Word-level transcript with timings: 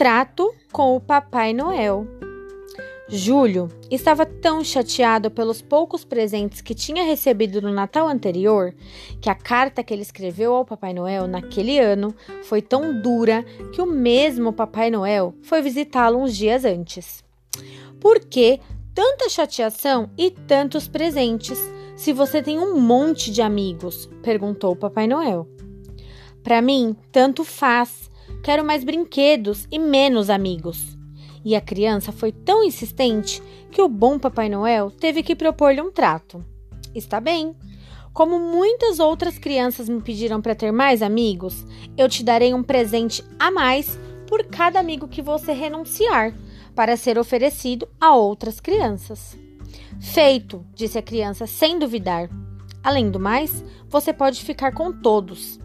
trato 0.00 0.54
com 0.72 0.96
o 0.96 1.00
Papai 1.00 1.52
Noel. 1.52 2.06
Júlio 3.06 3.68
estava 3.90 4.24
tão 4.24 4.64
chateado 4.64 5.30
pelos 5.30 5.60
poucos 5.60 6.06
presentes 6.06 6.62
que 6.62 6.74
tinha 6.74 7.04
recebido 7.04 7.60
no 7.60 7.70
Natal 7.70 8.08
anterior 8.08 8.74
que 9.20 9.28
a 9.28 9.34
carta 9.34 9.84
que 9.84 9.92
ele 9.92 10.00
escreveu 10.00 10.54
ao 10.54 10.64
Papai 10.64 10.94
Noel 10.94 11.26
naquele 11.26 11.78
ano 11.78 12.14
foi 12.44 12.62
tão 12.62 12.98
dura 13.02 13.42
que 13.74 13.82
o 13.82 13.86
mesmo 13.86 14.54
Papai 14.54 14.90
Noel 14.90 15.34
foi 15.42 15.60
visitá-lo 15.60 16.18
uns 16.18 16.34
dias 16.34 16.64
antes. 16.64 17.22
Por 18.00 18.20
que 18.20 18.58
tanta 18.94 19.28
chateação 19.28 20.08
e 20.16 20.30
tantos 20.30 20.88
presentes 20.88 21.58
se 21.94 22.10
você 22.14 22.42
tem 22.42 22.58
um 22.58 22.80
monte 22.80 23.30
de 23.30 23.42
amigos? 23.42 24.08
perguntou 24.22 24.72
o 24.72 24.76
Papai 24.76 25.06
Noel. 25.06 25.46
Para 26.42 26.62
mim, 26.62 26.96
tanto 27.12 27.44
faz. 27.44 28.09
Quero 28.42 28.64
mais 28.64 28.84
brinquedos 28.84 29.68
e 29.70 29.78
menos 29.78 30.30
amigos. 30.30 30.96
E 31.44 31.54
a 31.54 31.60
criança 31.60 32.12
foi 32.12 32.32
tão 32.32 32.64
insistente 32.64 33.42
que 33.70 33.82
o 33.82 33.88
bom 33.88 34.18
Papai 34.18 34.48
Noel 34.48 34.90
teve 34.90 35.22
que 35.22 35.36
propor-lhe 35.36 35.80
um 35.80 35.90
trato. 35.90 36.44
Está 36.94 37.20
bem. 37.20 37.54
Como 38.12 38.38
muitas 38.38 38.98
outras 38.98 39.38
crianças 39.38 39.88
me 39.88 40.00
pediram 40.00 40.40
para 40.40 40.54
ter 40.54 40.72
mais 40.72 41.00
amigos, 41.00 41.64
eu 41.96 42.08
te 42.08 42.24
darei 42.24 42.52
um 42.52 42.62
presente 42.62 43.24
a 43.38 43.50
mais 43.50 43.98
por 44.26 44.44
cada 44.44 44.80
amigo 44.80 45.06
que 45.08 45.22
você 45.22 45.52
renunciar, 45.52 46.34
para 46.74 46.96
ser 46.96 47.18
oferecido 47.18 47.88
a 48.00 48.14
outras 48.14 48.60
crianças. 48.60 49.36
Feito, 50.00 50.64
disse 50.74 50.98
a 50.98 51.02
criança 51.02 51.46
sem 51.46 51.78
duvidar. 51.78 52.28
Além 52.82 53.10
do 53.10 53.20
mais, 53.20 53.64
você 53.88 54.12
pode 54.12 54.42
ficar 54.42 54.72
com 54.72 54.92
todos. 54.92 55.60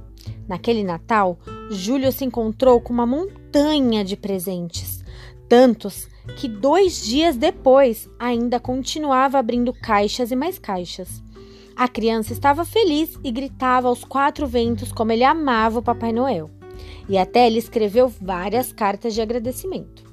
Naquele 0.48 0.84
Natal, 0.84 1.40
Júlio 1.72 2.12
se 2.12 2.24
encontrou 2.24 2.80
com 2.80 2.94
uma 2.94 3.06
montanha 3.06 4.04
de 4.04 4.16
presentes 4.16 5.04
tantos 5.48 6.08
que 6.38 6.48
dois 6.48 7.04
dias 7.04 7.38
depois 7.38 8.10
ainda 8.20 8.60
continuava 8.60 9.38
abrindo 9.38 9.72
caixas 9.74 10.32
e 10.32 10.36
mais 10.36 10.58
caixas. 10.58 11.24
A 11.76 11.88
criança 11.88 12.34
estava 12.34 12.66
feliz 12.66 13.18
e 13.24 13.32
gritava 13.32 13.88
aos 13.88 14.04
quatro 14.04 14.48
ventos 14.48 14.92
como 14.92 15.12
ele 15.12 15.24
amava 15.24 15.80
o 15.80 15.84
Papai 15.84 16.12
Noel. 16.12 16.50
E 17.08 17.18
até 17.18 17.46
ele 17.46 17.60
escreveu 17.60 18.08
várias 18.08 18.72
cartas 18.72 19.14
de 19.14 19.22
agradecimento. 19.22 20.04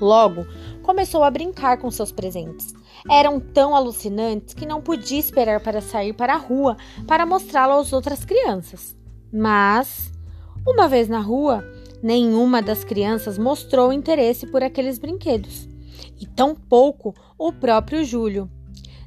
Logo, 0.00 0.46
começou 0.82 1.22
a 1.22 1.30
brincar 1.30 1.78
com 1.78 1.90
seus 1.90 2.12
presentes. 2.12 2.72
Eram 3.10 3.38
tão 3.38 3.74
alucinantes 3.74 4.54
que 4.54 4.64
não 4.64 4.80
podia 4.80 5.18
esperar 5.18 5.60
para 5.60 5.80
sair 5.80 6.12
para 6.12 6.34
a 6.34 6.38
rua 6.38 6.76
para 7.06 7.26
mostrá-lo 7.26 7.74
às 7.74 7.92
outras 7.92 8.24
crianças. 8.24 8.96
Mas, 9.36 10.10
uma 10.66 10.88
vez 10.88 11.08
na 11.08 11.20
rua, 11.20 11.64
Nenhuma 12.02 12.60
das 12.60 12.84
crianças 12.84 13.38
mostrou 13.38 13.92
interesse 13.92 14.46
por 14.46 14.62
aqueles 14.62 14.98
brinquedos, 14.98 15.68
e 16.20 16.26
tampouco 16.26 17.14
o 17.38 17.52
próprio 17.52 18.04
Júlio. 18.04 18.50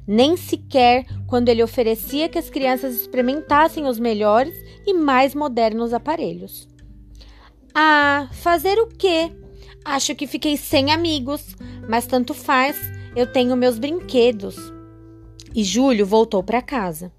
Nem 0.06 0.36
sequer 0.36 1.06
quando 1.26 1.48
ele 1.48 1.62
oferecia 1.62 2.28
que 2.28 2.38
as 2.38 2.50
crianças 2.50 2.96
experimentassem 2.96 3.86
os 3.86 3.98
melhores 3.98 4.54
e 4.86 4.92
mais 4.92 5.34
modernos 5.34 5.94
aparelhos. 5.94 6.68
Ah, 7.72 8.28
fazer 8.32 8.78
o 8.78 8.88
quê? 8.88 9.30
Acho 9.84 10.14
que 10.14 10.26
fiquei 10.26 10.56
sem 10.56 10.92
amigos, 10.92 11.54
mas 11.88 12.06
tanto 12.06 12.34
faz, 12.34 12.76
eu 13.14 13.32
tenho 13.32 13.56
meus 13.56 13.78
brinquedos. 13.78 14.56
E 15.54 15.62
Júlio 15.62 16.04
voltou 16.04 16.42
para 16.42 16.60
casa. 16.60 17.12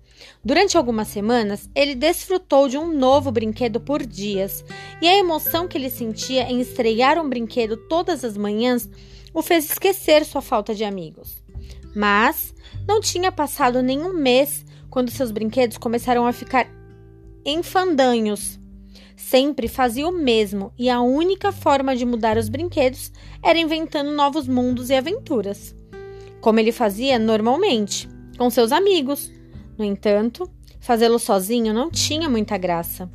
Durante 0.43 0.77
algumas 0.77 1.07
semanas, 1.07 1.69
ele 1.75 1.95
desfrutou 1.95 2.67
de 2.67 2.77
um 2.77 2.93
novo 2.93 3.31
brinquedo 3.31 3.79
por 3.79 4.05
dias, 4.05 4.63
e 5.01 5.07
a 5.07 5.17
emoção 5.17 5.67
que 5.67 5.77
ele 5.77 5.89
sentia 5.89 6.43
em 6.43 6.59
estrear 6.59 7.19
um 7.19 7.29
brinquedo 7.29 7.77
todas 7.77 8.25
as 8.25 8.35
manhãs 8.35 8.89
o 9.33 9.41
fez 9.41 9.69
esquecer 9.69 10.25
sua 10.25 10.41
falta 10.41 10.73
de 10.73 10.83
amigos. 10.83 11.43
Mas 11.95 12.53
não 12.87 12.99
tinha 12.99 13.31
passado 13.31 13.81
nenhum 13.81 14.13
mês 14.13 14.65
quando 14.89 15.11
seus 15.11 15.31
brinquedos 15.31 15.77
começaram 15.77 16.25
a 16.25 16.33
ficar 16.33 16.67
enfandanhos. 17.45 18.59
Sempre 19.15 19.67
fazia 19.67 20.07
o 20.07 20.11
mesmo 20.11 20.73
e 20.77 20.89
a 20.89 21.01
única 21.01 21.51
forma 21.51 21.95
de 21.95 22.05
mudar 22.05 22.37
os 22.37 22.49
brinquedos 22.49 23.11
era 23.43 23.59
inventando 23.59 24.11
novos 24.11 24.47
mundos 24.47 24.89
e 24.89 24.95
aventuras, 24.95 25.75
como 26.41 26.59
ele 26.59 26.71
fazia 26.71 27.19
normalmente, 27.19 28.09
com 28.37 28.49
seus 28.49 28.71
amigos 28.71 29.31
no 29.81 29.85
entanto, 29.85 30.47
fazê-lo 30.79 31.17
sozinho 31.17 31.73
não 31.73 31.89
tinha 31.89 32.29
muita 32.29 32.55
graça. 32.55 33.09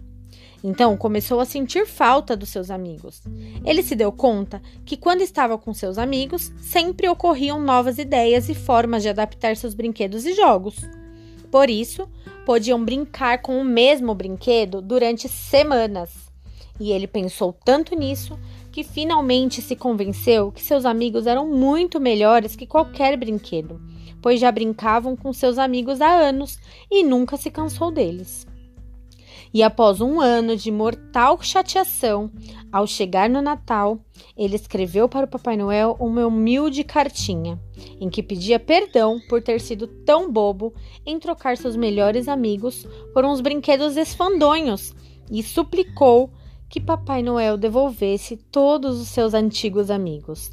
Então 0.64 0.96
começou 0.96 1.38
a 1.38 1.44
sentir 1.44 1.86
falta 1.86 2.36
dos 2.36 2.48
seus 2.48 2.72
amigos. 2.72 3.22
Ele 3.64 3.84
se 3.84 3.94
deu 3.94 4.10
conta 4.10 4.60
que, 4.84 4.96
quando 4.96 5.20
estava 5.20 5.56
com 5.56 5.72
seus 5.72 5.96
amigos, 5.96 6.52
sempre 6.60 7.08
ocorriam 7.08 7.60
novas 7.60 7.98
ideias 7.98 8.48
e 8.48 8.54
formas 8.54 9.04
de 9.04 9.08
adaptar 9.08 9.56
seus 9.56 9.74
brinquedos 9.74 10.26
e 10.26 10.34
jogos. 10.34 10.74
Por 11.52 11.70
isso, 11.70 12.08
podiam 12.44 12.84
brincar 12.84 13.42
com 13.42 13.60
o 13.60 13.64
mesmo 13.64 14.12
brinquedo 14.12 14.82
durante 14.82 15.28
semanas. 15.28 16.10
E 16.80 16.90
ele 16.90 17.06
pensou 17.06 17.52
tanto 17.64 17.94
nisso 17.94 18.36
que 18.72 18.82
finalmente 18.82 19.62
se 19.62 19.76
convenceu 19.76 20.50
que 20.50 20.64
seus 20.64 20.84
amigos 20.84 21.28
eram 21.28 21.46
muito 21.46 22.00
melhores 22.00 22.56
que 22.56 22.66
qualquer 22.66 23.16
brinquedo 23.16 23.80
pois 24.20 24.40
já 24.40 24.50
brincavam 24.50 25.16
com 25.16 25.32
seus 25.32 25.58
amigos 25.58 26.00
há 26.00 26.10
anos 26.10 26.58
e 26.90 27.02
nunca 27.02 27.36
se 27.36 27.50
cansou 27.50 27.90
deles. 27.90 28.46
E 29.52 29.62
após 29.62 30.00
um 30.00 30.20
ano 30.20 30.56
de 30.56 30.70
mortal 30.70 31.40
chateação, 31.40 32.30
ao 32.70 32.86
chegar 32.86 33.30
no 33.30 33.40
Natal, 33.40 33.98
ele 34.36 34.56
escreveu 34.56 35.08
para 35.08 35.24
o 35.24 35.28
Papai 35.28 35.56
Noel 35.56 35.96
uma 35.98 36.26
humilde 36.26 36.84
cartinha, 36.84 37.58
em 38.00 38.10
que 38.10 38.22
pedia 38.22 38.58
perdão 38.58 39.18
por 39.28 39.40
ter 39.40 39.60
sido 39.60 39.86
tão 39.86 40.30
bobo 40.30 40.74
em 41.06 41.18
trocar 41.18 41.56
seus 41.56 41.76
melhores 41.76 42.28
amigos 42.28 42.86
por 43.14 43.24
uns 43.24 43.40
brinquedos 43.40 43.96
esfandonhos 43.96 44.94
e 45.30 45.42
suplicou 45.42 46.30
que 46.68 46.80
Papai 46.80 47.22
Noel 47.22 47.56
devolvesse 47.56 48.36
todos 48.36 49.00
os 49.00 49.08
seus 49.08 49.32
antigos 49.34 49.90
amigos. 49.90 50.50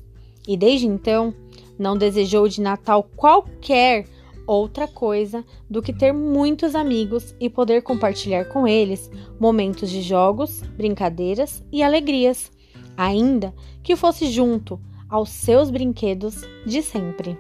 E 0.48 0.56
desde 0.56 0.88
então, 0.88 1.34
não 1.78 1.98
desejou 1.98 2.48
de 2.48 2.62
Natal 2.62 3.04
qualquer 3.16 4.06
outra 4.46 4.88
coisa 4.88 5.44
do 5.70 5.82
que 5.82 5.94
ter 5.94 6.12
muitos 6.12 6.76
amigos 6.76 7.36
e 7.40 7.50
poder 7.50 7.82
compartilhar 7.82 8.46
com 8.46 8.68
eles 8.68 9.10
momentos 9.40 9.90
de 9.90 10.02
jogos, 10.02 10.62
brincadeiras 10.76 11.64
e 11.72 11.82
alegrias, 11.82 12.52
ainda 12.98 13.54
que 13.82 13.96
fosse 13.96 14.28
junto 14.28 14.80
aos 15.10 15.30
seus 15.30 15.70
brinquedos 15.70 16.42
de 16.66 16.82
sempre. 16.82 17.38